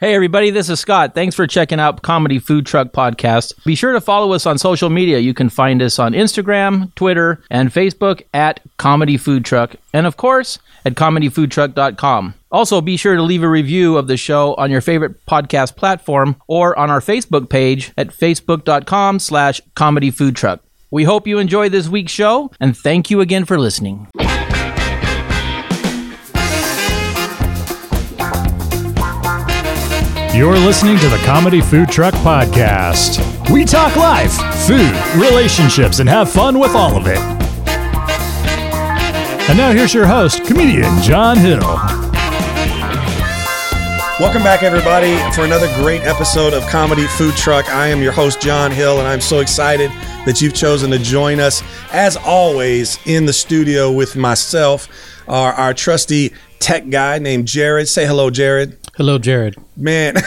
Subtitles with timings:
[0.00, 1.12] Hey, everybody, this is Scott.
[1.12, 3.64] Thanks for checking out Comedy Food Truck Podcast.
[3.64, 5.18] Be sure to follow us on social media.
[5.18, 10.16] You can find us on Instagram, Twitter, and Facebook at Comedy Food Truck, and of
[10.16, 12.34] course, at comedyfoodtruck.com.
[12.52, 16.36] Also, be sure to leave a review of the show on your favorite podcast platform
[16.46, 20.62] or on our Facebook page at facebook.com slash comedy food truck.
[20.92, 24.06] We hope you enjoy this week's show, and thank you again for listening.
[30.38, 33.50] You're listening to the Comedy Food Truck Podcast.
[33.50, 34.34] We talk life,
[34.68, 37.18] food, relationships, and have fun with all of it.
[39.48, 41.58] And now here's your host, comedian John Hill.
[44.20, 47.68] Welcome back, everybody, for another great episode of Comedy Food Truck.
[47.70, 49.90] I am your host, John Hill, and I'm so excited
[50.24, 54.88] that you've chosen to join us, as always, in the studio with myself,
[55.26, 57.88] our, our trusty tech guy named Jared.
[57.88, 58.77] Say hello, Jared.
[58.98, 59.54] Hello, Jared.
[59.76, 60.14] Man,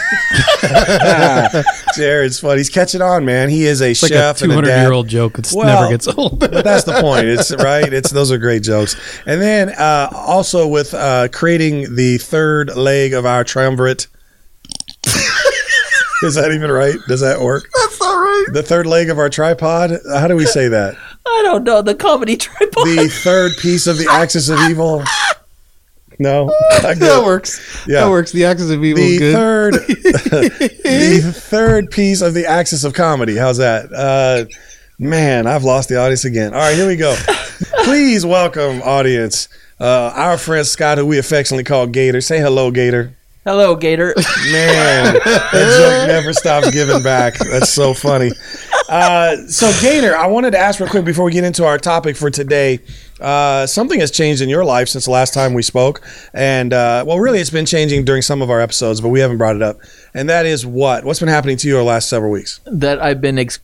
[1.94, 2.60] Jared's funny.
[2.60, 3.50] He's catching on, man.
[3.50, 5.38] He is a It's chef a and a 200 year old joke.
[5.38, 6.40] It Well, never gets old.
[6.40, 7.26] But that's the point.
[7.26, 7.92] It's right.
[7.92, 8.96] It's those are great jokes.
[9.26, 14.06] And then uh, also with uh, creating the third leg of our triumvirate.
[16.22, 16.96] Is that even right?
[17.08, 17.68] Does that work?
[17.74, 18.46] That's not right.
[18.54, 19.90] The third leg of our tripod.
[20.14, 20.94] How do we say that?
[21.26, 22.86] I don't know, the comedy tripod.
[22.86, 25.02] The third piece of the axis of evil.
[26.22, 26.46] No,
[26.82, 27.84] that works.
[27.86, 28.00] Yeah.
[28.04, 28.32] That works.
[28.32, 29.34] The axis of evil the is good.
[29.34, 29.74] third
[30.82, 34.44] the third piece of the axis of comedy how's that uh
[34.98, 37.14] man i've lost the audience again all right here we go
[37.84, 39.48] please welcome audience
[39.80, 44.14] uh our friend scott who we affectionately call gator say hello gator Hello, Gator.
[44.52, 48.30] man that joke never stops giving back that's so funny
[48.88, 52.16] uh so gator i wanted to ask real quick before we get into our topic
[52.16, 52.78] for today
[53.22, 56.02] uh, something has changed in your life since the last time we spoke,
[56.34, 59.38] and uh, well, really, it's been changing during some of our episodes, but we haven't
[59.38, 59.78] brought it up.
[60.14, 61.04] And that is what?
[61.04, 62.60] What's been happening to you over the last several weeks?
[62.66, 63.58] that I've been ex-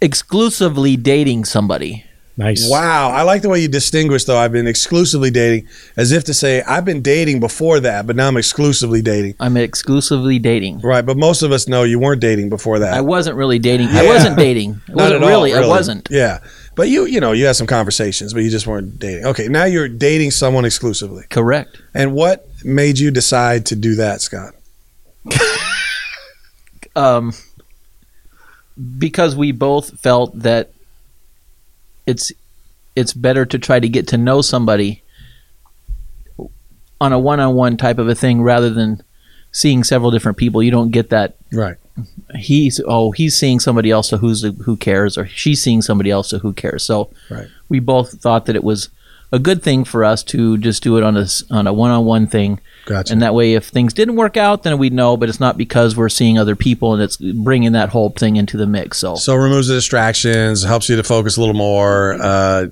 [0.00, 2.04] exclusively dating somebody.
[2.38, 2.68] Nice.
[2.70, 4.36] Wow, I like the way you distinguish though.
[4.36, 8.28] I've been exclusively dating, as if to say I've been dating before that, but now
[8.28, 9.36] I'm exclusively dating.
[9.40, 10.80] I'm exclusively dating.
[10.80, 12.92] Right, but most of us know you weren't dating before that.
[12.92, 13.88] I wasn't really dating.
[13.88, 14.82] I wasn't dating.
[14.88, 15.54] I Not wasn't at all, really.
[15.54, 16.08] I wasn't.
[16.10, 16.40] Yeah,
[16.76, 19.24] but you, you know, you had some conversations, but you just weren't dating.
[19.26, 21.24] Okay, now you're dating someone exclusively.
[21.30, 21.80] Correct.
[21.94, 24.54] And what made you decide to do that, Scott?
[26.96, 27.34] Um,
[28.98, 30.70] because we both felt that
[32.06, 32.32] it's
[32.96, 35.02] it's better to try to get to know somebody
[36.98, 39.02] on a one-on-one type of a thing rather than
[39.52, 40.62] seeing several different people.
[40.62, 41.76] You don't get that Right.
[42.34, 46.30] He's oh he's seeing somebody else so who's who cares or she's seeing somebody else
[46.30, 47.46] so who cares so Right.
[47.68, 48.88] we both thought that it was
[49.32, 52.60] a good thing for us to just do it on a on a one-on-one thing
[52.84, 53.12] Gotcha.
[53.12, 55.96] and that way if things didn't work out then we'd know but it's not because
[55.96, 59.34] we're seeing other people and it's bringing that whole thing into the mix so So
[59.34, 62.16] removes the distractions, helps you to focus a little more.
[62.20, 62.66] Uh,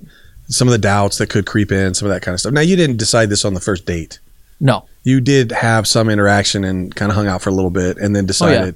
[0.47, 2.53] some of the doubts that could creep in, some of that kind of stuff.
[2.53, 4.19] Now you didn't decide this on the first date.
[4.59, 7.97] no You did have some interaction and kind of hung out for a little bit,
[7.97, 8.75] and then decided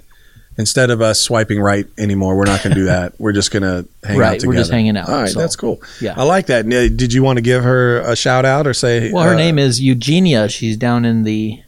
[0.58, 3.14] instead of us swiping right anymore, we're not going to do that.
[3.20, 4.48] We're just going to hang out together.
[4.48, 5.82] we're just hanging out, All right, so, that's cool.
[6.02, 6.14] yeah.
[6.18, 6.66] I like that.
[6.66, 9.12] Now, Did you want to give her a shout out or say?
[9.12, 11.62] well her uh, name is eugenia she's down in the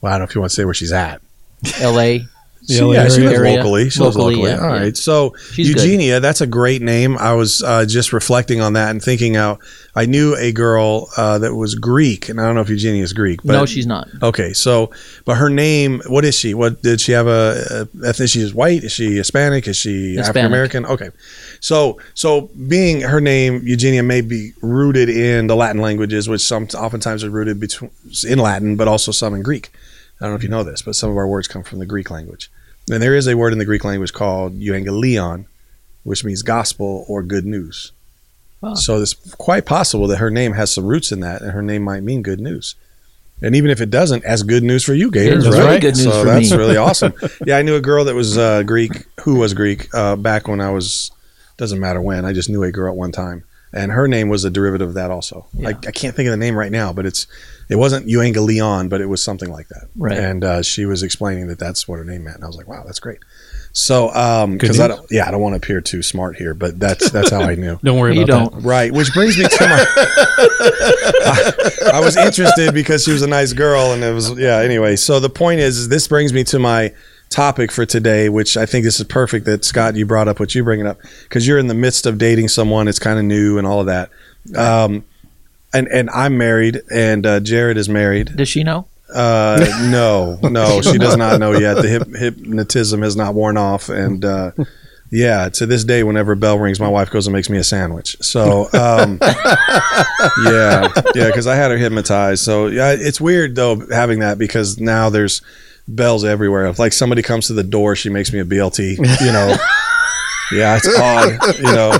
[0.00, 1.20] Well, I don't know if you want to say where she's at.
[1.80, 2.18] la
[2.68, 3.56] She, LA yeah, she lives area.
[3.56, 3.90] locally.
[3.90, 4.50] She lives Locally, locally.
[4.52, 4.92] yeah, All yeah.
[4.94, 5.82] So She's good.
[5.82, 7.18] Eugenia, that's a great name.
[7.18, 9.60] I was uh, just reflecting on that and thinking out.
[9.96, 13.12] I knew a girl uh, that was Greek, and I don't know if Eugenia is
[13.12, 13.40] Greek.
[13.42, 14.90] But no she's not Okay, so
[15.24, 16.54] but her name, what is she?
[16.54, 18.42] What did she have a, a ethnicity?
[18.42, 18.84] Is white?
[18.84, 19.66] Is she Hispanic?
[19.66, 20.86] Is she African American?
[20.86, 21.10] Okay,
[21.60, 26.68] so so being her name Eugenia may be rooted in the Latin languages, which some
[26.74, 27.90] oftentimes are rooted between
[28.26, 29.72] in Latin, but also some in Greek.
[30.22, 31.86] I don't know if you know this, but some of our words come from the
[31.86, 32.48] Greek language,
[32.88, 35.46] and there is a word in the Greek language called euangelion,
[36.04, 37.90] which means gospel or good news.
[38.60, 38.74] Wow.
[38.74, 41.82] So it's quite possible that her name has some roots in that, and her name
[41.82, 42.76] might mean good news.
[43.42, 45.80] And even if it doesn't, as good news for you, Gators, right?
[45.80, 46.56] good news so for that's me.
[46.56, 47.12] really awesome.
[47.44, 48.92] Yeah, I knew a girl that was uh, Greek,
[49.22, 51.10] who was Greek uh, back when I was.
[51.56, 52.24] Doesn't matter when.
[52.24, 54.94] I just knew a girl at one time, and her name was a derivative of
[54.94, 55.46] that also.
[55.64, 57.26] I, I can't think of the name right now, but it's
[57.68, 59.88] it wasn't Euangelion, but it was something like that.
[59.96, 60.18] Right.
[60.18, 62.68] And uh, she was explaining that that's what her name meant, and I was like,
[62.68, 63.20] wow, that's great.
[63.74, 66.78] So, Good because I don't, yeah, I don't want to appear too smart here, but
[66.78, 67.78] that's that's how I knew.
[67.82, 69.86] Don't worry you about don't Right, which brings me to my.
[71.24, 74.58] I, I was interested because she was a nice girl, and it was yeah.
[74.58, 76.92] Anyway, so the point is, is this brings me to my
[77.32, 80.54] topic for today, which I think this is perfect that Scott you brought up what
[80.54, 82.88] you bring it up because you're in the midst of dating someone.
[82.88, 84.10] It's kind of new and all of that.
[84.54, 85.04] Um,
[85.72, 88.36] and and I'm married, and uh, Jared is married.
[88.36, 91.74] does she know Uh, no, no, she does not know yet.
[91.74, 94.52] The hip, hypnotism has not worn off, and uh,
[95.10, 97.64] yeah, to this day, whenever a bell rings, my wife goes and makes me a
[97.64, 98.16] sandwich.
[98.22, 102.42] So, um, yeah, yeah, because I had her hypnotized.
[102.42, 105.42] So, yeah, it's weird though having that because now there's
[105.88, 106.66] bells everywhere.
[106.66, 108.98] If like somebody comes to the door, she makes me a BLT.
[108.98, 109.56] You know,
[110.52, 111.56] yeah, it's odd.
[111.58, 111.98] You know,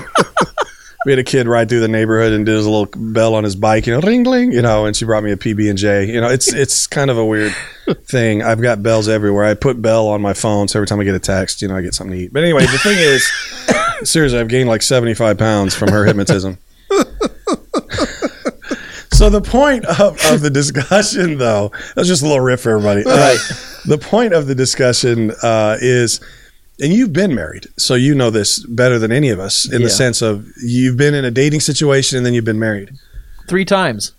[1.05, 3.55] we had a kid ride through the neighborhood and did his little bell on his
[3.55, 6.05] bike, you know, ring ring, you know, and she brought me a PB and J.
[6.05, 7.53] You know, it's it's kind of a weird
[8.05, 8.41] thing.
[8.41, 9.45] I've got bells everywhere.
[9.45, 11.75] I put bell on my phone, so every time I get a text, you know,
[11.75, 12.33] I get something to eat.
[12.33, 13.29] But anyway, the thing is,
[14.09, 16.57] seriously, I've gained like seventy five pounds from her hypnotism.
[19.23, 23.03] So the point of, of the discussion, though, that's just a little riff for everybody.
[23.07, 23.37] Uh,
[23.85, 26.19] the point of the discussion uh, is,
[26.81, 29.87] and you've been married, so you know this better than any of us in Yeah.
[29.87, 32.91] the sense of you've been in a dating situation and then you've been married.
[33.47, 34.11] Three times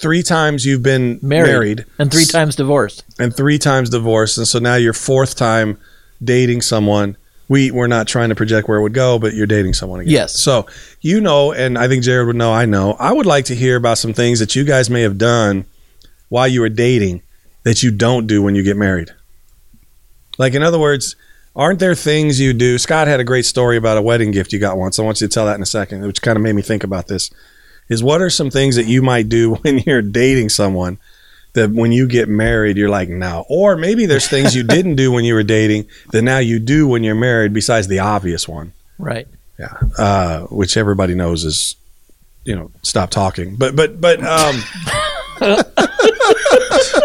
[0.00, 3.04] Three times you've been married, married, and three times divorced.
[3.20, 5.78] and three times divorced, and so now your fourth time
[6.22, 7.16] dating someone.
[7.48, 10.12] We we're not trying to project where it would go, but you're dating someone again.
[10.12, 10.34] Yes.
[10.34, 10.66] So
[11.00, 12.52] you know, and I think Jared would know.
[12.52, 12.96] I know.
[12.98, 15.64] I would like to hear about some things that you guys may have done
[16.28, 17.22] while you were dating
[17.62, 19.10] that you don't do when you get married.
[20.38, 21.16] Like in other words,
[21.54, 22.78] aren't there things you do?
[22.78, 24.98] Scott had a great story about a wedding gift you got once.
[24.98, 26.84] I want you to tell that in a second, which kind of made me think
[26.84, 27.30] about this.
[27.88, 30.98] Is what are some things that you might do when you're dating someone
[31.56, 33.44] that when you get married you're like no.
[33.48, 36.86] Or maybe there's things you didn't do when you were dating that now you do
[36.86, 38.72] when you're married besides the obvious one.
[38.98, 39.26] Right.
[39.58, 39.74] yeah.
[39.98, 41.76] Uh, which everybody knows is
[42.44, 43.56] you know stop talking.
[43.56, 44.62] But but but um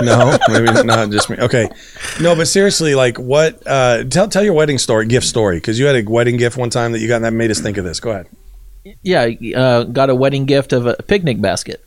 [0.01, 1.37] no maybe not just me.
[1.37, 1.69] Okay.
[2.21, 5.85] No but seriously like what uh tell tell your wedding story gift story because you
[5.85, 7.83] had a wedding gift one time that you got and that made us think of
[7.83, 7.99] this.
[7.99, 8.27] Go ahead.
[9.03, 11.85] Yeah, uh, got a wedding gift of a picnic basket,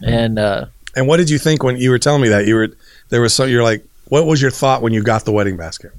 [0.00, 0.66] and uh,
[0.96, 2.68] and what did you think when you were telling me that you were
[3.10, 5.92] there was so you're like what was your thought when you got the wedding basket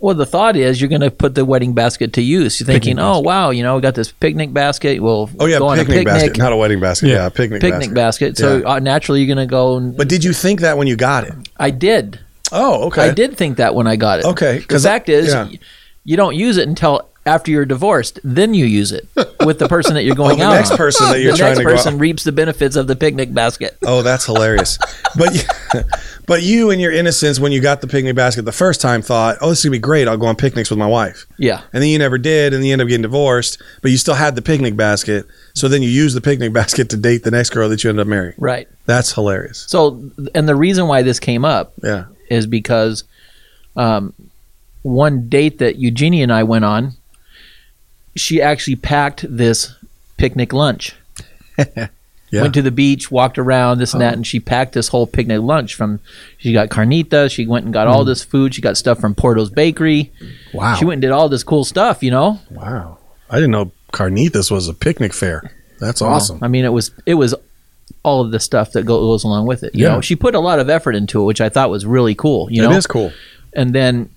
[0.00, 2.60] well, the thought is you're going to put the wedding basket to use.
[2.60, 5.02] You're thinking, oh wow, you know, we got this picnic basket.
[5.02, 7.08] We'll Oh yeah, go on picnic, a picnic, basket, not a wedding basket.
[7.08, 7.28] Yeah, Yeah.
[7.30, 8.34] picnic, picnic basket.
[8.34, 8.38] basket.
[8.38, 8.74] So Yeah.
[8.74, 9.76] uh, naturally, you're going to go.
[9.76, 11.34] And, But did you think that when you got it?
[11.56, 12.20] I did.
[12.52, 13.08] Oh, okay.
[13.08, 14.24] I did think that when I got it.
[14.26, 15.48] Okay, The 'cause- fact is, yeah.
[16.04, 18.18] you don't use it until after you're divorced.
[18.24, 19.06] Then you use it
[19.44, 20.54] with the person that you're going Oh, the out.
[20.54, 20.76] next on.
[20.78, 21.72] person that you're the trying next to go out.
[21.72, 23.76] The next person out- reaps the benefits of the picnic basket.
[23.86, 24.78] Oh, that's hilarious.
[25.16, 25.46] but
[26.26, 29.36] but you in your innocence when you got the picnic basket the first time thought,
[29.40, 30.08] "Oh, this is going to be great.
[30.08, 31.62] I'll go on picnics with my wife." Yeah.
[31.72, 34.34] And then you never did and you end up getting divorced, but you still had
[34.34, 35.26] the picnic basket.
[35.54, 38.02] So then you use the picnic basket to date the next girl that you ended
[38.02, 38.34] up marrying.
[38.38, 38.68] Right.
[38.86, 39.66] That's hilarious.
[39.68, 42.06] So, and the reason why this came up Yeah.
[42.30, 43.04] is because
[43.76, 44.14] um,
[44.82, 46.92] one date that Eugenie and I went on,
[48.20, 49.74] she actually packed this
[50.16, 50.94] picnic lunch.
[52.30, 52.42] Yeah.
[52.42, 54.16] Went to the beach, walked around, this and that, oh.
[54.16, 56.00] and she packed this whole picnic lunch from.
[56.36, 57.30] She got carnitas.
[57.30, 58.06] She went and got all mm.
[58.06, 58.54] this food.
[58.54, 60.12] She got stuff from Porto's Bakery.
[60.52, 60.74] Wow.
[60.74, 62.02] She went and did all this cool stuff.
[62.02, 62.98] You know, wow.
[63.30, 65.50] I didn't know Carnitas was a picnic fair.
[65.80, 66.40] That's awesome.
[66.42, 67.34] I mean, it was it was
[68.02, 69.74] all of the stuff that goes along with it.
[69.74, 69.94] You Yeah.
[69.94, 72.48] know, she put a lot of effort into it, which I thought was really cool.
[72.50, 73.12] You know, it is cool.
[73.54, 74.10] and then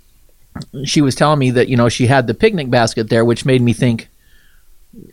[0.85, 3.61] she was telling me that you know she had the picnic basket there which made
[3.61, 4.09] me think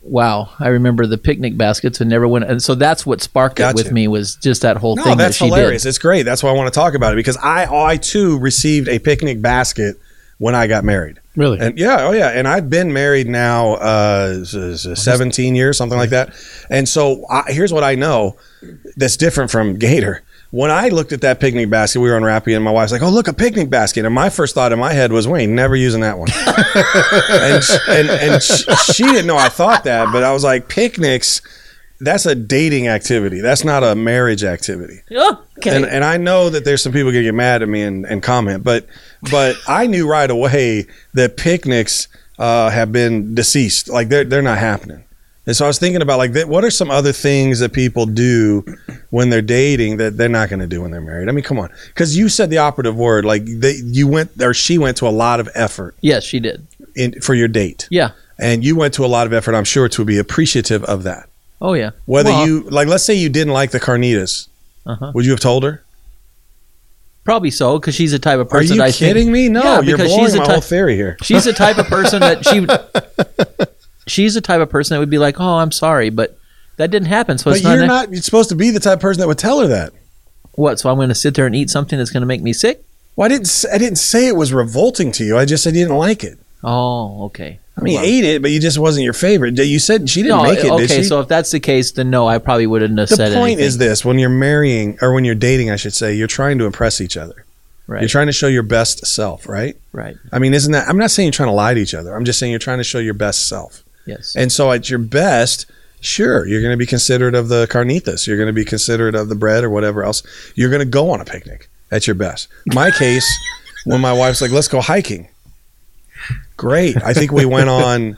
[0.03, 3.79] wow i remember the picnic baskets and never went and so that's what sparked Gotcha.
[3.79, 5.85] it with me was just that whole No, thing that's that she hilarious.
[5.85, 6.23] It's great.
[6.23, 9.41] That's why I want to talk about it because I, I too received a picnic
[9.41, 9.95] basket
[10.37, 11.19] when I got married.
[11.35, 11.59] Really?
[11.59, 15.97] And yeah, oh yeah, and I've been married now uh, s- s- seventeen years, something
[15.97, 16.33] like that.
[16.69, 18.35] And so I, here's what I know
[18.97, 20.21] that's different from Gator.
[20.51, 23.09] When I looked at that picnic basket, we were unwrapping, and my wife's like, "Oh,
[23.09, 26.01] look, a picnic basket." And my first thought in my head was, "Wayne, never using
[26.01, 30.31] that one." and sh- and and sh- she didn't know I thought that, but I
[30.33, 31.41] was like, "Picnics."
[32.01, 33.41] That's a dating activity.
[33.41, 35.01] That's not a marriage activity.
[35.11, 37.81] oh, okay And, and I know that there's some people gonna get mad at me
[37.81, 38.87] and, and comment, but
[39.29, 43.89] but I knew right away that picnics uh, have been deceased.
[43.89, 45.03] Like they're they're not happening.
[45.49, 48.63] And so I was thinking about like what are some other things that people do
[49.09, 51.27] when they're dating that they're not going to do when they're married?
[51.27, 53.25] I mean, come on, because you said the operative word.
[53.25, 56.67] Like they, you went or she went to a lot of effort yes she did
[56.95, 59.55] in for your date, yeah and you went to a lot of effort.
[59.55, 61.27] I'm sure to be appreciative of that.
[61.63, 64.49] oh yeah Whether Well, you like, let's say you didn't like the carnitas,
[64.85, 65.13] uh-huh.
[65.15, 65.83] would you have told her?
[67.23, 68.73] probably so because she's the type of person.
[68.73, 69.49] Are you I kidding think, me?
[69.49, 71.17] No, Yeah, you're because blowing she's the my type- whole theory here.
[71.23, 72.59] she's the type of person that she
[74.09, 76.37] she's the type of person that would be like oh i'm sorry but
[76.77, 78.99] that didn't happen so But you're an- not you're supposed to be the type of
[79.01, 79.91] person that would tell her that.
[80.53, 82.53] what so i'm going to sit there and eat something that's going to make me
[82.53, 82.83] sick
[83.15, 83.65] Well, I didn't.
[83.73, 85.37] I didn't say it was revolting to you.
[85.37, 86.37] I just said you didn't like it.
[86.63, 89.57] oh okay I mean, you ate it, but you just wasn't your favorite.
[89.57, 90.85] You said she didn't No, make it, okay.
[90.87, 91.03] did she?
[91.05, 93.51] So if that's the case, then no, I probably wouldn't have the said The point
[93.53, 93.65] anything.
[93.67, 96.65] is this: when you're marrying or when you're dating, I should say, you're trying to
[96.65, 97.45] impress each other.
[97.87, 99.77] right, You're trying to show your best self, right?
[99.93, 100.89] right, I mean, isn't that?
[100.89, 102.13] I'm not saying you're trying to lie to each other.
[102.13, 103.81] I'm just saying you're trying to show your best self.
[104.09, 105.65] Yes, And so at your best,
[106.01, 108.27] sure, you're going to be considerate of the carnitas.
[108.27, 110.23] You're going to be considerate of the bread or whatever else.
[110.55, 112.47] You're going to go on a picnic at your best.
[112.67, 113.27] My case,
[113.85, 115.29] when my wife's like, let's go hiking.
[116.57, 117.01] Great.
[117.01, 118.17] I think we went on,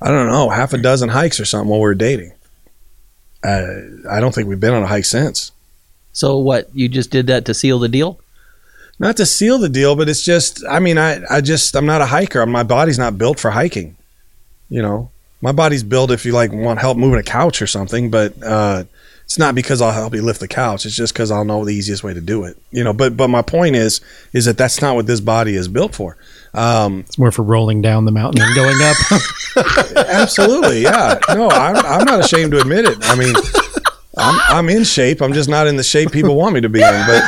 [0.00, 2.32] I don't know, half a dozen hikes or something while we were dating.
[3.44, 3.66] Uh,
[4.10, 5.52] I don't think we've been on a hike since.
[6.12, 6.68] So what?
[6.74, 8.18] You just did that to seal the deal?
[8.98, 12.00] Not to seal the deal, but it's just, I mean, I, I just, I'm not
[12.00, 12.44] a hiker.
[12.46, 13.96] My body's not built for hiking.
[14.68, 18.10] You know, my body's built if you like want help moving a couch or something,
[18.10, 18.84] but uh,
[19.24, 20.86] it's not because I'll help you lift the couch.
[20.86, 22.56] It's just because I'll know the easiest way to do it.
[22.70, 24.00] You know, but but my point is
[24.32, 26.16] is that that's not what this body is built for.
[26.54, 28.96] Um, It's more for rolling down the mountain and going up.
[30.08, 31.18] absolutely, yeah.
[31.34, 32.98] No, I'm I'm not ashamed to admit it.
[33.02, 33.34] I mean.
[34.18, 35.20] I'm, I'm in shape.
[35.20, 37.04] I'm just not in the shape people want me to be in.
[37.06, 37.22] But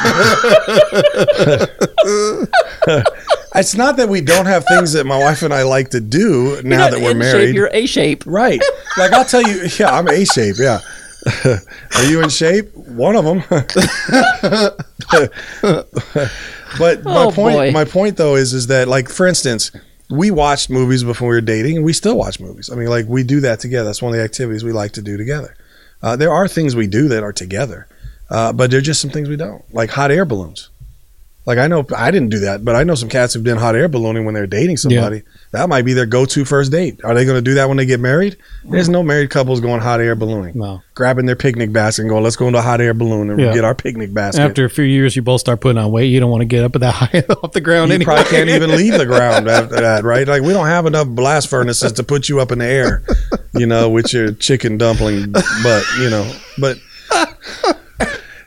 [3.55, 6.61] it's not that we don't have things that my wife and I like to do
[6.62, 7.47] now that we're married.
[7.49, 8.25] Shape, you're a shape.
[8.26, 8.61] Right.
[8.97, 10.57] Like I'll tell you, yeah, I'm A shape.
[10.59, 10.81] Yeah.
[11.97, 12.73] Are you in shape?
[12.75, 13.43] One of them.
[16.78, 17.71] but my Oh, point, boy.
[17.73, 19.71] my point though is, is that like for instance,
[20.11, 22.71] we watched movies before we were dating, and we still watch movies.
[22.71, 23.87] I mean, like we do that together.
[23.87, 25.55] That's one of the activities we like to do together.
[26.02, 27.88] Uh, there are things we do that are together,
[28.31, 30.71] uh, but there are just some things we don't, like hot air balloons.
[31.49, 33.75] Like I know I didn't do that, but I know some cats who've done hot
[33.75, 35.23] air ballooning when they're dating somebody.
[35.52, 37.00] That might be their go-to first date.
[37.05, 38.37] Are they going to do that when they get married?
[38.64, 40.83] There's no married couples going hot air ballooning, no.
[40.95, 43.55] grabbing their picnic basket and going, "Let's go into a hot air balloon and Yeah.
[43.55, 46.09] get our picnic basket." After a few years, you both start putting on weight.
[46.12, 48.12] You don't want to get up at that high off the ground you anyway.
[48.14, 50.28] probably can't even leave the ground after that, right?
[50.28, 53.02] Like we don't have enough blast furnaces to put you up in the air,
[53.55, 56.31] you know, with your chicken dumpling butt, you know.
[56.59, 56.76] But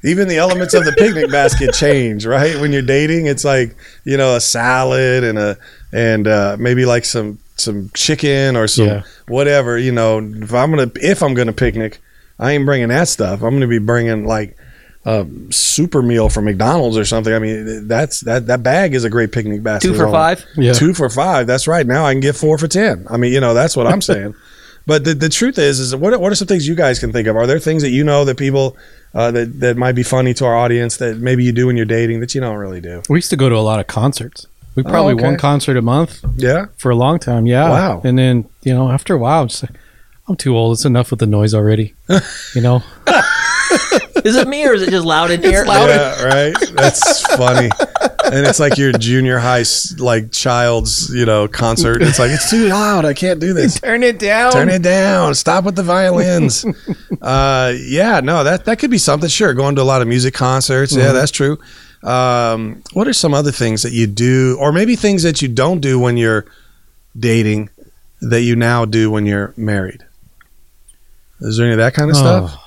[0.04, 2.60] even the elements of the picnic basket change, right?
[2.60, 5.58] When you're dating, it's like you know a salad and a
[5.94, 9.04] and uh, maybe like some some chicken or some Yeah.
[9.28, 9.78] whatever.
[9.78, 12.00] You know, if I'm gonna if I'm gonna picnic,
[12.40, 13.42] I ain't bringing that stuff.
[13.44, 14.58] I'm gonna be bringing like
[15.06, 17.34] a super meal from McDonald's or something.
[17.34, 19.88] I mean, that's that that bag is a great picnic basket.
[19.90, 20.46] Two for five.
[20.56, 20.74] Yeah.
[20.74, 21.48] Two for five.
[21.48, 21.86] That's right.
[21.86, 23.06] Now I can get four for ten.
[23.10, 24.36] I mean, you know, that's what I'm saying.
[24.86, 27.12] but the, the truth is, is what are, what are some things you guys can
[27.12, 27.36] think of?
[27.36, 28.76] Are there things that you know that people
[29.14, 31.86] uh, that that might be funny to our audience that maybe you do when you're
[31.86, 33.02] dating that you don't really do?
[33.10, 34.48] We used to go to a lot of concerts.
[34.76, 35.26] We probably Oh, okay.
[35.26, 36.68] one concert a month Yeah.
[36.78, 37.46] for a long time.
[37.46, 37.70] Yeah.
[37.70, 38.02] Wow.
[38.06, 39.74] And then you know, after a while, I'm, just like,
[40.30, 40.78] I'm too old.
[40.78, 41.94] It's enough with the noise already.
[42.56, 42.82] you know.
[44.24, 45.66] Is it me or is it just loud in here?
[45.66, 46.56] Yeah, right.
[46.74, 47.70] That's funny.
[48.32, 49.64] And it's like your junior high
[49.98, 52.02] like child's you know concert.
[52.02, 53.04] It's like it's too loud.
[53.04, 53.80] I can't do this.
[53.80, 54.54] Turn it down.
[54.54, 55.36] Turn it down.
[55.36, 56.66] Stop with the violins.
[57.22, 59.28] uh, yeah, no, that that could be something.
[59.30, 60.96] Sure, going to a lot of music concerts.
[60.96, 61.60] Yeah, that's true.
[62.04, 65.82] Um, what are some other things that you do, or maybe things that you don't
[65.82, 66.46] do when you're
[67.20, 67.70] dating
[68.22, 70.04] that you now do when you're married?
[71.42, 72.58] Is there any of that kind of stuff?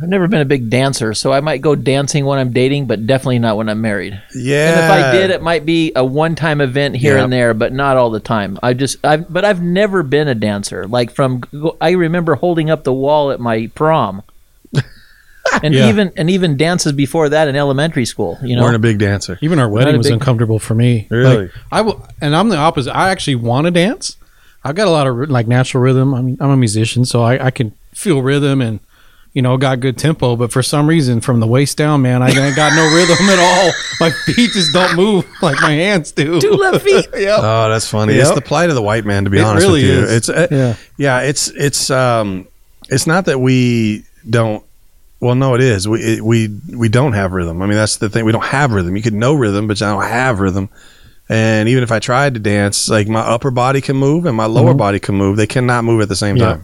[0.00, 3.06] I've never been a big dancer, so I might go dancing when I'm dating, but
[3.06, 4.20] definitely not when I'm married.
[4.34, 4.70] Yeah.
[4.70, 7.24] And if I did, it might be a one-time event here Yeah.
[7.24, 8.58] and there, but not all the time.
[8.62, 10.86] I just, I, but I've never been a dancer.
[10.86, 11.42] Like from,
[11.80, 14.22] I remember holding up the wall at my prom,
[15.62, 15.88] and Yeah.
[15.88, 18.38] even and even dances before that in elementary school.
[18.42, 19.38] You know, weren't a big dancer.
[19.40, 21.06] Even our wedding was big- uncomfortable for me.
[21.10, 21.36] Really?
[21.44, 22.94] Like, I w- and I'm the opposite.
[22.94, 24.16] I actually want to dance.
[24.62, 26.14] I've got a lot of like natural rhythm.
[26.14, 28.80] I mean, I'm a musician, so I, I can feel rhythm and
[29.38, 30.34] you know got good tempo.
[30.34, 33.38] But for some reason, from the waist down, man, I ain't got no rhythm at
[33.38, 33.70] all.
[34.00, 36.40] My feet just don't move like my hands do.
[36.40, 37.06] two left feet.
[37.16, 37.36] yeah.
[37.38, 38.14] Oh, that's funny.
[38.14, 39.98] It's the plight of the white man, to be It honest really with you.
[40.06, 40.12] is.
[40.16, 40.74] It's uh, Yeah.
[40.96, 42.48] yeah, it's it's um,
[42.88, 44.64] it's not that we don't.
[45.20, 45.86] Well, no, it is.
[45.86, 47.62] We it, we we don't have rhythm.
[47.62, 48.24] I mean, that's the thing.
[48.24, 48.96] We don't have rhythm.
[48.96, 50.68] You could know rhythm, but I don't have rhythm.
[51.28, 54.46] And even if I tried to dance, like my upper body can move and my
[54.46, 55.36] lower body can move.
[55.36, 56.54] They cannot move at the same Yeah.
[56.54, 56.62] time.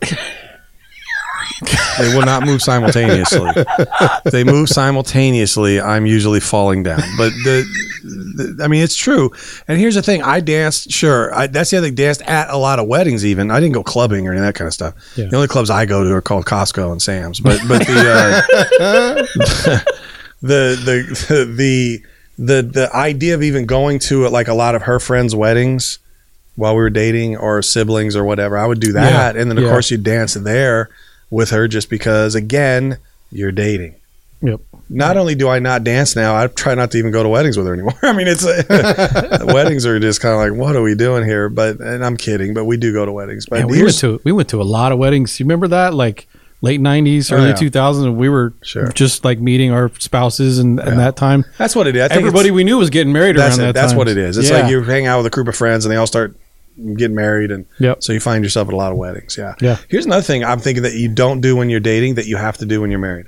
[1.99, 3.53] They will not move simultaneously.
[3.57, 7.03] if they move simultaneously, I'm usually falling down.
[7.17, 7.65] But the,
[8.03, 9.31] the I mean, it's true.
[9.69, 10.91] And here's the thing: I danced.
[10.91, 11.95] Sure, I, that's the other thing.
[11.95, 13.25] Danced at a lot of weddings.
[13.25, 14.95] Even I didn't go clubbing or any of that kind of stuff.
[15.17, 15.27] Yeah.
[15.27, 17.41] The only clubs I go to are called Costco and Sam's.
[17.41, 18.43] But but the
[18.81, 19.83] uh,
[20.43, 22.03] the the the
[22.37, 25.99] the the idea of even going to it like a lot of her friends' weddings
[26.57, 29.37] while we were dating or siblings or whatever, I would do that.
[29.37, 29.71] And then of yeah.
[29.71, 30.91] course you dance there
[31.35, 32.99] with her just because again
[33.31, 33.97] you're dating.
[34.43, 34.61] Yep.
[34.91, 37.57] not only do I not dance now, I try not to even go to weddings
[37.57, 37.95] with her anymore.
[38.03, 38.45] I mean, it's
[39.55, 41.49] weddings are just kind of like, what are we doing here?
[41.49, 43.47] But and I'm kidding, but we do go to weddings.
[43.47, 45.39] But we went to we went to a lot of weddings.
[45.41, 45.95] You remember that?
[45.95, 46.29] Like
[46.61, 47.55] late nineties, Oh, early yeah.
[47.55, 48.89] two thousands, and we were Sure.
[48.93, 51.45] just like meeting our spouses and, and that time.
[51.59, 52.11] that's what it is.
[52.11, 53.73] Everybody we knew was getting married that's around it.
[53.73, 53.99] that That's time.
[53.99, 54.37] what it is.
[54.39, 54.61] It's Yeah.
[54.61, 56.37] like you hang out with a group of friends and they all start
[56.97, 58.03] getting married, and Yep.
[58.03, 59.37] so you find yourself at a lot of weddings.
[59.37, 59.55] Yeah.
[59.61, 59.79] Yeah.
[59.89, 62.57] Here's another thing I'm thinking that you don't do when you're dating that you have
[62.59, 63.27] to do when you're married.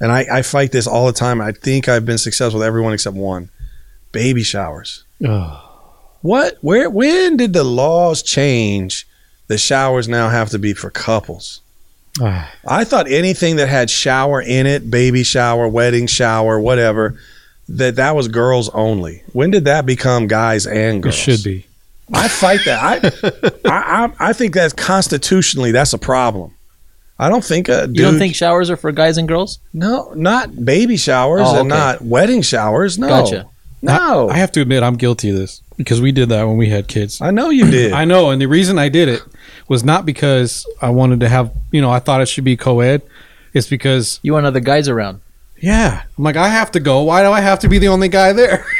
[0.00, 1.40] And I, I fight this all the time.
[1.40, 3.50] I think I've been successful with everyone except one.
[4.10, 5.04] Baby showers.
[5.24, 5.60] Ugh.
[6.22, 6.56] What?
[6.60, 6.88] Where?
[6.90, 9.06] When did the laws change?
[9.48, 11.60] The showers now have to be for couples.
[12.20, 17.18] Ah, I thought anything that had shower in it, baby shower, wedding shower, whatever,
[17.68, 19.22] that that was girls only.
[19.32, 21.14] When did that become guys and it girls?
[21.14, 21.66] should be.
[22.12, 22.82] I fight that.
[23.64, 26.54] I, I, I, I think that constitutionally that's a problem.
[27.18, 27.96] I don't think a dude.
[27.96, 29.58] You don't think showers are for guys and girls?
[29.72, 32.98] no, not baby showers Oh, and not wedding showers.
[32.98, 33.46] No, Gotcha.
[33.80, 34.28] no.
[34.28, 36.88] I have to admit, I'm guilty of this because we did that when we had
[36.88, 37.20] kids.
[37.20, 37.92] I know you did.
[38.02, 39.22] I know, and the reason I did it
[39.68, 43.02] was not because I wanted to have, you know, I thought it should be co-ed.
[43.54, 45.20] It's because, You want other guys around?
[45.60, 47.02] yeah, I'm like, I have to go.
[47.02, 48.66] Why do I have to be the only guy there?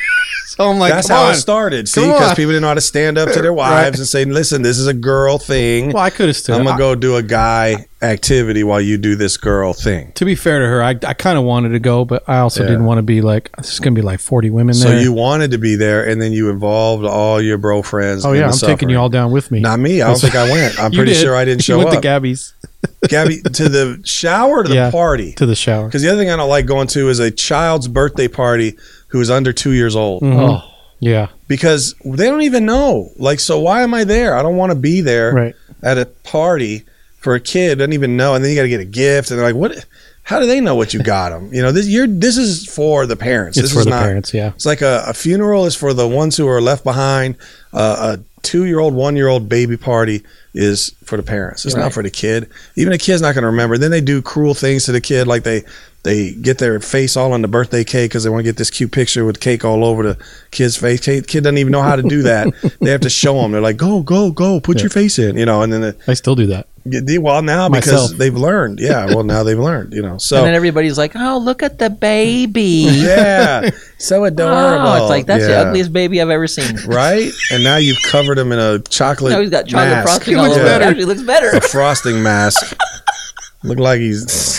[0.62, 1.32] so I'm like, That's how on.
[1.32, 1.88] it started.
[1.88, 3.98] See, because people didn't know how to stand up to their wives Right.
[3.98, 5.92] and say, "Listen, this is a girl thing.
[5.92, 6.56] Well, I could have still.
[6.56, 10.24] I'm gonna I- go do a guy activity while you do this girl thing." to
[10.24, 12.70] be fair to her, I, I kind of wanted to go, but I also Yeah.
[12.70, 15.50] didn't want to be like, there's going to be like 40 women So you wanted
[15.52, 18.24] to be there, and then you involved all your bro friends.
[18.24, 19.60] oh, yeah, I'm taking you all down with me.
[19.60, 20.00] Not me.
[20.02, 20.78] I don't think I went.
[20.78, 21.20] I'm pretty did.
[21.20, 21.94] sure I didn't You show went up.
[21.96, 22.54] to Gabby's
[23.08, 24.90] Gabby, to the shower or to the Yeah.
[24.90, 25.32] party?
[25.34, 25.86] to the shower.
[25.86, 28.76] Because the other thing I don't like going to is a child's birthday party
[29.12, 30.22] who is under two years old.
[30.22, 30.40] Mhm.
[30.40, 30.64] Oh,
[31.00, 33.10] Yeah, Because they don't even know.
[33.16, 34.36] Like, so why am I there?
[34.36, 35.54] I don't want to be there right.
[35.82, 36.84] at a party
[37.18, 39.38] for a kid doesn't even know, and then you got to get a gift, and
[39.38, 39.84] they're like, "What?
[40.24, 43.06] How do they know what you got them?" You know, this you're this is for
[43.06, 43.56] the parents.
[43.58, 44.52] It's this for is the not, parents, yeah.
[44.54, 47.36] It's like a, a funeral is for the ones who are left behind.
[47.72, 50.22] Uh, a two year old, one year old baby party
[50.54, 51.64] is for the parents.
[51.64, 52.48] It's not for the kid.
[52.76, 53.78] Even a kid's not going to remember.
[53.78, 55.62] Then they do cruel things to the kid, like they
[56.02, 58.70] they get their face all on the birthday cake because they want to get this
[58.70, 61.00] cute picture with cake all over the kid's face.
[61.00, 62.48] Kid, kid doesn't even know how to do that.
[62.80, 63.52] they have to show them.
[63.52, 65.62] They're like, go, go, go, put your face in, you know.
[65.62, 66.66] And then the, I still do that.
[66.84, 68.10] Well, now because Myself.
[68.18, 68.80] they've learned.
[68.80, 69.92] Yeah, well, now they've learned.
[69.92, 72.86] You know, so and then everybody's like, "Oh, look at the baby!
[72.88, 74.88] yeah, so adorable.
[74.88, 77.30] Oh, it's like that's the ugliest baby I've ever seen." right?
[77.52, 79.30] And now you've covered him in a chocolate.
[79.30, 80.08] Now he's got chocolate mask.
[80.08, 80.64] frosting It all looks over.
[80.66, 80.84] better.
[80.84, 81.56] It actually looks better.
[81.56, 82.76] a frosting mask.
[83.64, 84.51] Look like he's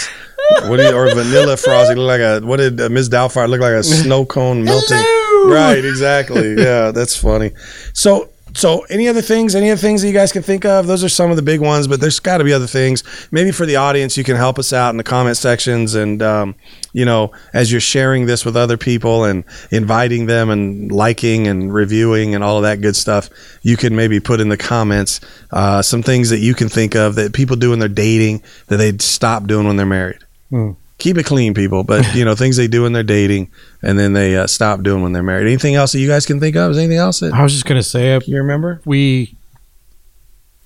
[0.70, 1.98] what you, or vanilla frosting.
[1.98, 5.04] Look like a what did uh, Miss Doubtfire look like a snow cone melting?
[5.46, 6.56] Right, exactly.
[6.56, 7.52] Yeah, that's funny.
[7.94, 8.30] So.
[8.56, 9.56] So, any other things?
[9.56, 10.86] Any other things that you guys can think of?
[10.86, 13.04] Those are some of the big ones, but there's got to be other things.
[13.32, 16.54] Maybe for the audience, you can help us out in the comment sections, and um,
[16.92, 21.74] you know, as you're sharing this with other people and inviting them and liking and
[21.74, 23.28] reviewing and all of that good stuff,
[23.64, 25.20] you can maybe put in the comments
[25.52, 28.78] uh, some things that you can think of that people do when they're dating that
[28.78, 30.20] they'd stop doing when they're married.
[30.54, 30.72] Hmm.
[31.00, 31.84] Keep it clean, people.
[31.84, 33.50] But you know, things they do when they're dating
[33.82, 35.48] and then they uh, stop doing when they're married.
[35.48, 36.70] Anything else that you guys can think of?
[36.72, 38.80] Is anything else that I was just going to say, uh, you remember?
[38.86, 39.36] we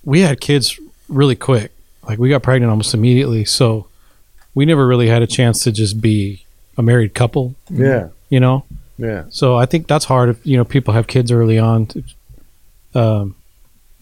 [0.04, 1.72] we had kids really quick.
[2.04, 3.88] Like we got pregnant almost immediately, so
[4.56, 6.46] we never really had a chance to just be
[6.78, 7.56] a married couple.
[7.70, 8.66] Yeah, You know,
[8.98, 9.24] yeah.
[9.30, 12.04] so I think that's hard if you know people have kids early on to
[12.96, 13.36] um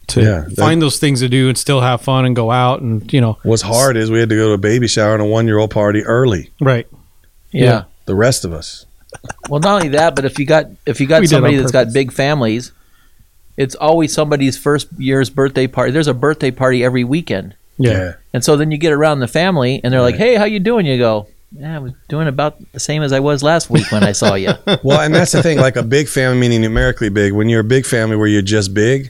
[0.08, 2.82] to Yeah, that- find those things to do and still have fun and go out
[2.82, 5.22] and you know What's hard is we had to go to a baby shower and
[5.22, 6.52] a one year old party early.
[6.62, 6.88] right
[7.52, 7.84] Yeah.
[8.06, 8.86] The rest of us.
[9.50, 11.92] Well, not only that, but if you got if you got We somebody that's got
[11.94, 12.72] big families,
[13.58, 15.92] it's always somebody's first year's birthday party.
[15.92, 19.80] There's a birthday party every weekend, yeah, and so then you get around the family,
[19.84, 22.80] and they're like, "Hey, how you doing?" You go, "Yeah, I was doing about the
[22.82, 24.52] same as I was last week when I saw you."
[24.84, 25.58] Well, and that's the thing.
[25.60, 27.32] Like a big family, meaning numerically big.
[27.32, 29.10] When you're a big family where you're just big,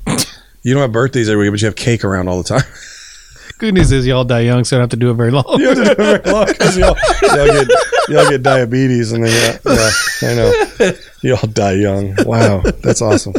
[0.65, 2.63] you don't have birthdays every week, but you have cake around all the time.
[3.60, 5.45] good news is y'all die young so I don't have to do it very long
[5.60, 7.67] you have to do it very long 'cause y'all, y'all get
[8.10, 9.32] y'all get diabetes and then
[9.65, 9.73] yeah,
[10.21, 12.15] yeah, I know you all die young.
[12.25, 13.34] Wow, that's awesome.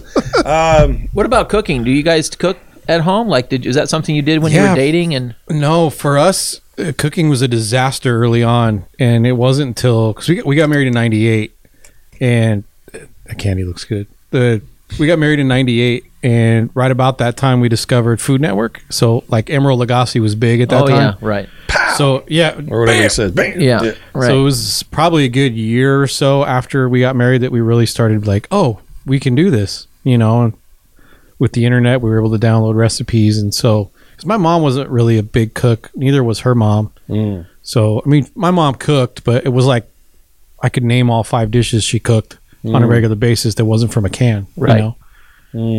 [0.44, 1.84] Um, what about cooking?
[1.84, 2.56] Do you guys cook
[2.88, 3.28] at home?
[3.28, 4.70] Like, did is that something you did when you Yeah.
[4.70, 5.14] were dating?
[5.14, 10.12] And No, for us, uh, cooking was a disaster early on, and it wasn't until
[10.14, 11.52] because we got, we got married in '98,
[12.20, 14.06] and uh, that candy looks good.
[14.30, 14.62] The
[14.98, 18.82] we got married in '98, and right about that time we discovered Food Network.
[18.90, 20.96] So like Emeril Lagasse was big at that oh time.
[20.96, 21.48] yeah, right.
[21.94, 23.36] So yeah, or whatever he said.
[23.36, 23.60] Bam.
[23.60, 24.26] Yeah, right.
[24.26, 27.60] so it was probably a good year or so after we got married that we
[27.60, 30.42] really started like, oh, we can do this, you know.
[30.42, 30.54] And
[31.38, 34.90] with the internet, we were able to download recipes, and so because my mom wasn't
[34.90, 36.92] really a big cook, neither was her mom.
[37.08, 37.46] Mm.
[37.62, 39.88] So I mean, my mom cooked, but it was like
[40.60, 44.04] I could name all five dishes she cooked on a regular basis that wasn't from
[44.04, 44.48] a can.
[44.56, 44.78] Right.
[44.78, 44.96] You know?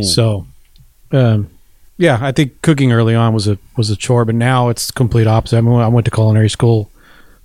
[0.03, 0.47] So,
[1.11, 1.49] um,
[1.97, 5.27] yeah, I think cooking early on was a was a chore, but now it's complete
[5.27, 5.57] opposite.
[5.57, 6.91] I mean, I went to culinary school.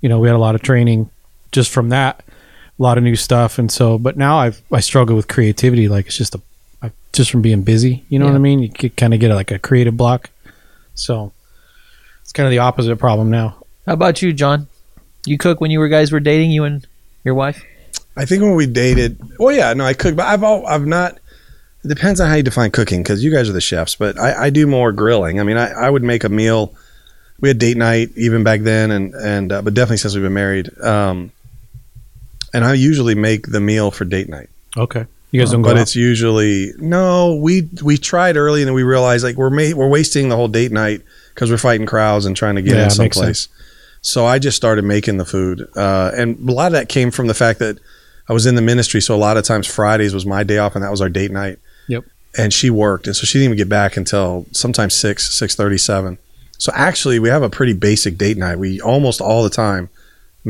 [0.01, 1.11] You know, we had a lot of training
[1.53, 2.23] just from that,
[2.79, 3.99] a lot of new stuff, and so.
[3.99, 5.89] But now I I struggle with creativity.
[5.89, 6.41] Like it's just a
[6.83, 8.05] I, just from being busy.
[8.09, 8.63] You know what I mean?
[8.63, 10.31] You kind of get like a creative block.
[10.95, 11.33] So
[12.23, 13.57] it's kind of the opposite problem now.
[13.87, 14.69] How about you, John?
[15.27, 16.87] You cook when you were guys were dating you and
[17.25, 17.65] your wife?
[18.17, 21.19] I think when we dated, well, yeah, no, I cook, but I've all, I've not.
[21.85, 24.45] It depends on how you define cooking because you guys are the chefs, but I,
[24.45, 25.41] I do more grilling.
[25.41, 26.75] I mean, I, I would make a meal.
[27.41, 30.33] We had date night even back then, and and uh, but definitely since we've been
[30.35, 30.71] married.
[30.81, 31.33] Um,
[32.55, 35.07] and I usually make the meal for date night, Okay.
[35.31, 35.83] You guys don't go but out?
[35.83, 37.35] it's usually no.
[37.37, 40.49] We we tried early, and then we realized like we're ma- we're wasting the whole
[40.49, 41.01] date night
[41.35, 43.49] because we're fighting crowds and trying to get Yeah, in someplace.
[44.03, 47.29] So I just started making the food, uh, and a lot of that came from
[47.29, 47.79] the fact that
[48.29, 49.01] I was in the ministry.
[49.01, 51.31] So a lot of times Fridays was my day off, and that was our date
[51.31, 51.59] night.
[52.37, 55.77] And she worked, and so she didn't even get back until sometimes six, six thirty,
[55.77, 56.17] seven.
[56.59, 58.57] So actually, we have a pretty basic date night.
[58.59, 59.91] We almost all the time,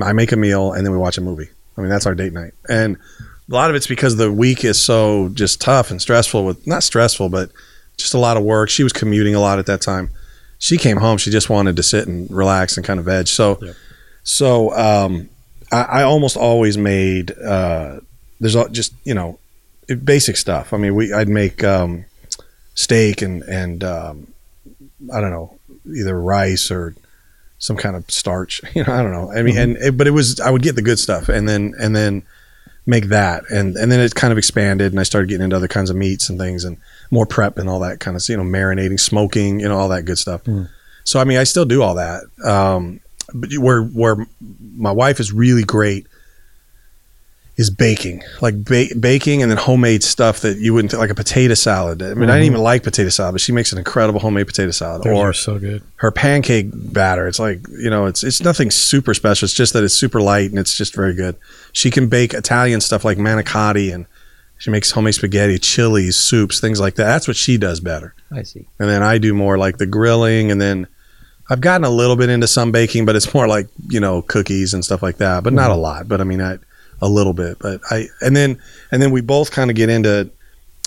[0.00, 1.48] I make a meal and then we watch a movie.
[1.76, 2.96] I mean, that's our date night, and
[3.50, 6.44] a lot of it's because the week is so just tough and stressful.
[6.44, 7.50] With not stressful, but
[7.96, 8.68] just a lot of work.
[8.70, 10.10] She was commuting a lot at that time.
[10.58, 11.18] She came home.
[11.18, 13.26] She just wanted to sit and relax and kind of veg.
[13.26, 13.58] So,
[14.22, 15.28] so um,
[15.72, 17.32] I, I almost always made.
[17.36, 17.98] Uh,
[18.38, 19.38] there's all- just you know
[19.86, 20.72] basic stuff.
[20.72, 22.04] I mean, we I'd make um,
[22.74, 24.32] steak and and um,
[25.12, 25.58] I don't know
[25.94, 26.94] either rice or
[27.58, 28.60] some kind of starch.
[28.74, 29.32] You know, I don't know.
[29.32, 31.74] I mean, and it, but it was I would get the good stuff and then
[31.78, 32.22] and then
[32.84, 35.68] make that and and then it kind of expanded and I started getting into other
[35.68, 36.78] kinds of meats and things and
[37.12, 40.04] more prep and all that kind of you know marinating, smoking, you know, all that
[40.04, 40.42] good stuff.
[40.44, 40.68] Mm.
[41.04, 42.22] So I mean, I still do all that.
[42.44, 43.00] Um,
[43.34, 44.26] but where where
[44.76, 46.06] my wife is really great
[47.56, 51.54] is baking, like ba- baking and then homemade stuff that you wouldn't like a potato
[51.54, 52.02] salad.
[52.02, 52.54] I mean, I didn't mm-hmm.
[52.54, 55.02] even like potato salad, but she makes an incredible homemade potato salad.
[55.02, 55.82] Theirs or are so good.
[55.96, 57.26] her pancake batter.
[57.26, 59.46] It's like you know, it's it's nothing super special.
[59.46, 61.36] It's just that it's super light and it's just very good.
[61.72, 64.06] She can bake Italian stuff like manicotti and
[64.56, 67.04] she makes homemade spaghetti, chilies, soups, things like that.
[67.04, 68.14] That's what she does better.
[68.30, 68.66] I see.
[68.78, 70.86] And then I do more like the grilling and then
[71.50, 74.72] I've gotten a little bit into some baking, but it's more like, you know, cookies
[74.72, 75.78] and stuff like that, but not mm-hmm.
[75.80, 76.58] a lot, but I mean, I,
[77.02, 78.58] a little bit, but I, and then,
[78.90, 80.30] and then we both kind of get into,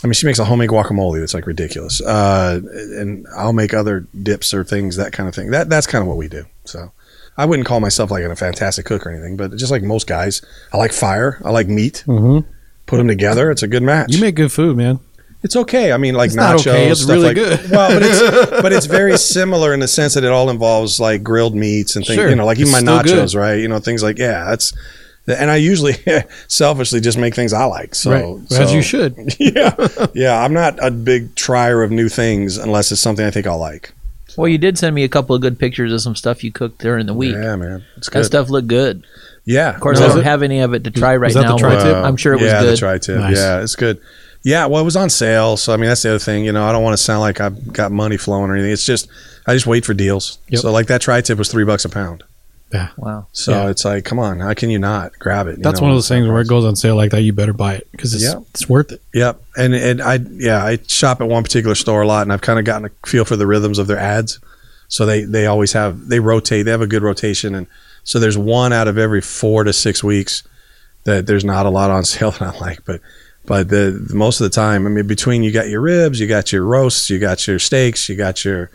[0.03, 2.01] I mean, she makes a homemade guacamole that's like ridiculous.
[2.01, 2.61] Uh,
[2.97, 5.51] and I'll make other dips or things, that kind of thing.
[5.51, 6.45] That, that's kind of what we do.
[6.63, 6.91] So
[7.37, 10.41] I wouldn't call myself like a fantastic cook or anything, but just like most guys,
[10.73, 11.39] I like fire.
[11.43, 12.03] I like meat.
[12.07, 12.49] Mm-hmm.
[12.85, 13.51] Put them together.
[13.51, 14.13] It's a good match.
[14.13, 14.99] You make good food, man.
[15.43, 15.91] It's okay.
[15.91, 17.69] I mean, like It's nachos, okay, it's stuff really like, good.
[17.69, 21.23] well, but it's but it's very similar in the sense that it all involves like
[21.23, 22.15] grilled meats and things.
[22.15, 22.29] Sure.
[22.29, 23.55] You know, like even It's my nachos, right?
[23.55, 24.73] You know, things like yeah, that's.
[25.27, 25.93] And I usually
[26.47, 27.95] selfishly just make things I like.
[27.95, 28.49] So, right.
[28.49, 29.35] so As you should.
[29.39, 29.75] yeah,
[30.13, 30.39] yeah.
[30.43, 33.91] I'm not a big trier of new things unless it's something I think I'll like.
[34.37, 36.79] Well, you did send me a couple of good pictures of some stuff you cooked
[36.79, 37.33] during the week.
[37.33, 38.19] Yeah, man, it's good.
[38.19, 39.05] That stuff looked good.
[39.45, 41.33] Yeah, Of course, No, I Was don't it- have any of it to try right
[41.33, 41.55] that the now.
[41.55, 41.95] but tri-tip?
[41.97, 42.73] I'm sure it was yeah, good.
[42.73, 43.17] the tri-tip.
[43.19, 43.37] Nice.
[43.37, 44.01] Yeah, it's good.
[44.43, 46.45] Yeah, well, it was on sale, so I mean that's the other thing.
[46.45, 48.71] You know, I don't want to sound like I've got money flowing or anything.
[48.71, 49.07] It's just
[49.47, 50.37] I just wait for deals.
[50.49, 50.61] Yep.
[50.61, 52.23] So like that tri-tip was three bucks a pound.
[52.97, 53.27] Wow.
[53.31, 53.69] So Yeah.
[53.69, 55.57] it's like, come on, how can you not grab it?
[55.57, 57.21] you That's know, one of those things where it goes on sale like that.
[57.21, 58.39] You better buy it because it's Yeah.
[58.51, 59.01] it's worth it.
[59.13, 62.41] Yep, and and I yeah I shop at one particular store a lot, and I've
[62.41, 64.39] kind of gotten a feel for the rhythms of their ads.
[64.87, 66.65] So they they always have they rotate.
[66.65, 67.67] They have a good rotation, and
[68.03, 70.43] so there's one out of every four to six weeks
[71.05, 73.01] that there's not a lot on sale that I like, but.
[73.47, 76.25] But the, the most of the time, I mean, between you got your ribs, you
[76.25, 78.71] got your roasts, you got your steaks, you got your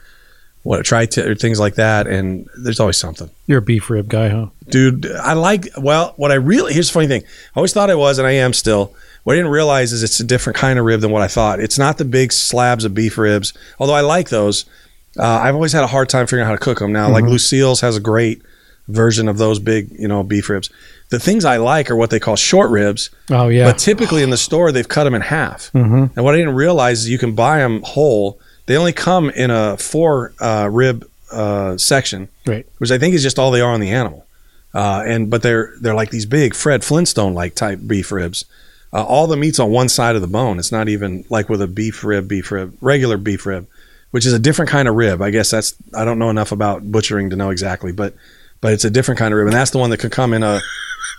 [0.63, 4.29] what try to things like that, and there's always something You're a beef rib guy,
[4.29, 4.47] huh?
[4.69, 7.95] dude i like well what i really here's the funny thing i always thought i
[7.95, 8.95] was and i am still
[9.25, 11.59] what i didn't realize is it's a different kind of rib than what i thought
[11.59, 14.67] it's not the big slabs of beef ribs although i like those
[15.19, 17.25] uh, i've always had a hard time figuring out how to cook them now like
[17.25, 18.41] lucille's has a great
[18.87, 20.71] version of those big you know beef ribs
[21.09, 23.65] the things i like are what they call short ribs Oh yeah.
[23.65, 26.07] but typically in the store they've cut them in half mm-hmm.
[26.15, 28.39] and what I didn't realize is you can buy them whole.
[28.71, 32.65] They only come in a four uh, rib uh, section, Right.
[32.79, 34.27] which I think is just all they are on the animal.
[34.73, 38.45] Uh, and but they're they're like these big Fred Flintstone like type beef ribs.
[38.93, 40.61] Uh, all the meat's on one side of the bone.
[40.61, 43.67] It's not even like with a beef rib, beef rib, regular beef rib,
[44.13, 45.21] which is a different kind of rib.
[45.21, 48.15] I guess that's I don't know enough about butchering to know exactly, but
[48.61, 50.45] but it's a different kind of rib, and that's the one that could come in
[50.45, 50.61] a.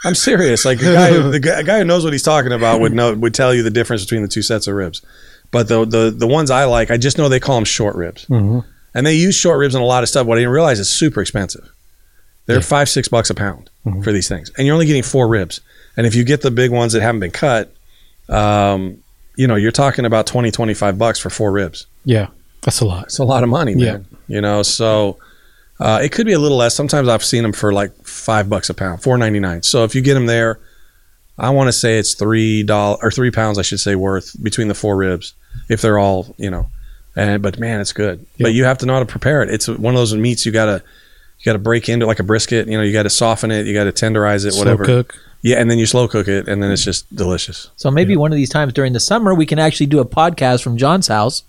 [0.06, 0.64] I'm serious.
[0.64, 3.14] Like a guy, the guy, a guy who knows what he's talking about would know
[3.14, 5.02] would tell you the difference between the two sets of ribs.
[5.52, 8.26] But the the the ones I like, I just know they call them short ribs,
[8.28, 8.60] Mm-hmm.
[8.96, 10.26] and they use short ribs in a lot of stuff.
[10.26, 11.70] What I didn't realize is super expensive.
[12.46, 13.70] They're five, six bucks a pound
[14.04, 14.52] for these things.
[14.58, 15.62] And you're only getting four ribs.
[15.96, 17.74] And if you get the big ones that haven't been cut,
[18.30, 18.98] um,
[19.36, 21.86] you know, you're talking about 20, 25 bucks for four ribs.
[22.06, 22.28] Yeah,
[22.62, 23.06] that's a lot.
[23.06, 24.06] It's a lot of money, man.
[24.28, 25.18] You know, so
[25.80, 26.76] uh, it could be a little less.
[26.76, 29.64] Sometimes I've seen them for like five bucks a pound, four ninety nine.
[29.64, 30.60] So if you get them there,
[31.42, 34.68] I want to say it's three dollars or three pounds, I should say, worth between
[34.68, 35.34] the four ribs
[35.70, 36.68] if they're all, you know.
[37.16, 38.20] And but man, it's good.
[38.38, 38.46] Yeah.
[38.46, 39.50] But you have to know how to prepare it.
[39.50, 40.84] It's one of those meats you gotta
[41.40, 42.68] you gotta break into like a brisket.
[42.68, 44.86] You know, you got to soften it, you got to tenderize it, Slow whatever.
[44.86, 45.18] cook.
[45.42, 47.72] Yeah, and then you slow cook it, and then it's just delicious.
[47.76, 50.62] So maybe one of these times during the summer we can actually do a podcast
[50.62, 51.42] from John's house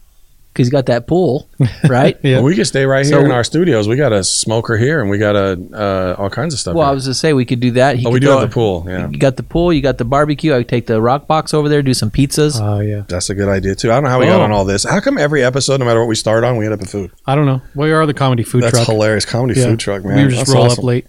[0.53, 1.49] because he's got that pool,
[1.89, 2.19] right?
[2.23, 2.37] Yeah.
[2.37, 3.89] Well, we can stay right here So- in our studios.
[3.89, 6.75] We got a smoker here, and we got a uh, all kinds of stuff.
[6.75, 6.95] well, I here.
[6.97, 7.97] was to say we could do that.
[7.97, 8.85] He oh, we could do go- have the pool.
[8.87, 9.73] Yeah, You got the pool.
[9.73, 10.55] You got the barbecue.
[10.55, 12.61] I could take the rock box over there, do some pizzas.
[12.61, 13.05] Oh yeah.
[13.09, 13.91] that's a good idea too.
[13.91, 14.45] I don't know how we got Oh.
[14.45, 14.85] on all this.
[14.85, 17.11] How come every episode, no matter what we start on, we end up in food?
[17.27, 17.63] I don't know.
[17.75, 18.73] We are the comedy food truck.
[18.75, 18.95] That's truck.
[18.95, 19.25] hilarious.
[19.25, 19.67] Comedy Yeah.
[19.67, 20.17] food truck, man.
[20.17, 20.81] We just That's roll awesome.
[20.81, 21.07] up late.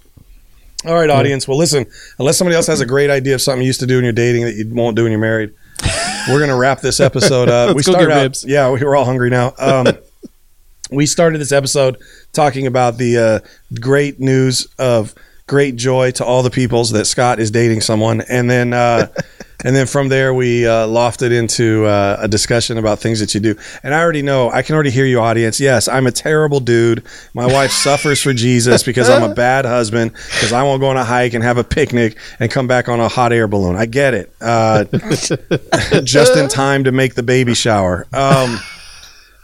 [0.86, 1.48] All right, audience.
[1.48, 1.86] Well, listen.
[2.20, 4.12] Unless somebody else has a great idea of something you used to do when you're
[4.14, 5.52] dating that you won't do when you're married,
[6.30, 7.76] we're gonna wrap this episode up.
[7.76, 8.44] Let's we go started get out.
[8.44, 9.54] Yeah, we were all hungry now.
[9.58, 9.88] Um,
[10.92, 11.98] we started this episode
[12.32, 15.14] talking about the uh, great news of
[15.48, 19.08] great joy to all the peoples that Scott is dating someone, and then uh,
[19.64, 23.40] and then from there we uh, lofted into uh, a discussion about things that you
[23.40, 23.56] do.
[23.82, 25.60] And I already know, I can already hear you, audience.
[25.60, 27.04] Yes, I'm a terrible dude.
[27.34, 30.98] My wife suffers for Jesus because I'm a bad husband because I won't go on
[30.98, 33.76] a hike and have a picnic and come back on a hot air balloon.
[33.76, 34.34] I get it.
[34.42, 34.86] Uh,
[36.04, 38.08] just in time to make the baby shower.
[38.14, 38.60] Um,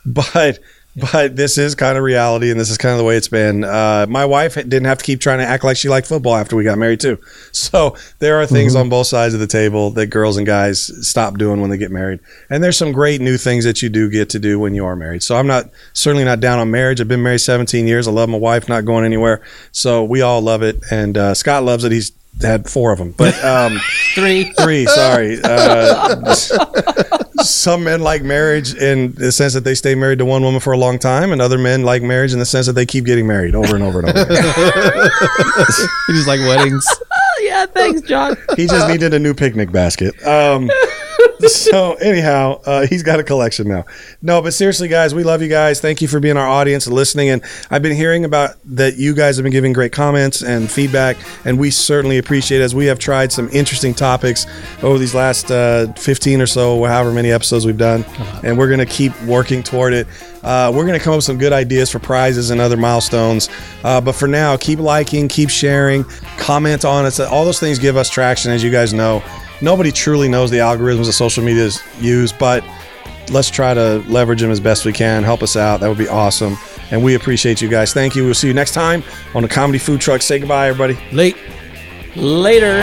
[0.06, 0.60] but
[1.12, 3.64] but this is kind of reality, and this is kind of the way it's been.
[3.64, 6.56] Uh, my wife didn't have to keep trying to act like she liked football after
[6.56, 7.18] we got married too.
[7.52, 11.38] So there are things on both sides of the table that girls and guys stop
[11.38, 14.30] doing when they get married, and there's some great new things that you do get
[14.32, 15.24] to do when you are married.
[15.24, 17.02] So I'm not certainly not down on marriage.
[17.02, 18.08] I've been married 17 years.
[18.08, 19.42] I love my wife, not going anywhere.
[19.72, 21.92] So we all love it, and uh, Scott loves it.
[21.92, 23.34] He's had four of them, but.
[23.44, 23.80] Um,
[24.16, 24.52] Three.
[24.60, 25.38] Three, sorry.
[25.44, 26.34] Uh,
[27.42, 30.74] some men like marriage in the sense that they stay married to one woman for
[30.74, 33.28] a long time, and other men like marriage in the sense that they keep getting
[33.28, 34.22] married over and over and over.
[34.22, 34.44] again.
[36.10, 36.86] You just like weddings.
[37.42, 38.36] yeah, thanks, John.
[38.56, 40.16] he just needed a new picnic basket.
[40.26, 40.70] Um,
[41.48, 43.86] so anyhow, uh, he's got a collection now.
[44.22, 45.80] No, but seriously, guys, we love you guys.
[45.80, 47.30] Thank you for being our audience and listening.
[47.30, 51.16] And I've been hearing about that you guys have been giving great comments and feedback,
[51.46, 54.46] and we certainly appreciate it as we have tried some interesting topics
[54.84, 58.04] over these last uh, 15 or so, however many episodes we've done,
[58.44, 60.08] and we're going to keep working toward it.
[60.44, 63.50] Uh, we're going to come up with some good ideas for prizes and other milestones.
[63.84, 66.04] Uh, but for now, keep liking, keep sharing,
[66.38, 67.20] comment on us.
[67.20, 69.24] All those things give us traction, as you guys know.
[69.62, 71.70] Nobody truly knows the algorithms that social media
[72.00, 72.64] use, but
[73.30, 75.24] let's try to leverage them as best we can.
[75.24, 75.80] Help us out.
[75.82, 76.58] That would be awesome.
[76.92, 77.94] And we appreciate you guys.
[77.94, 78.26] Thank you.
[78.26, 79.04] We'll see you next time
[79.36, 80.22] on the Comedy Food Truck.
[80.22, 80.98] Say goodbye, everybody.
[81.12, 81.38] Late.
[82.16, 82.82] Later.